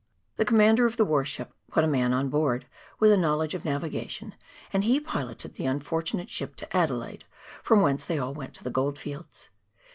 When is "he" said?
4.83-4.99